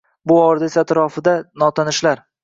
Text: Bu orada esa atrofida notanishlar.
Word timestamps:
Bu 0.29 0.35
orada 0.43 0.69
esa 0.69 0.83
atrofida 0.83 1.33
notanishlar. 1.65 2.25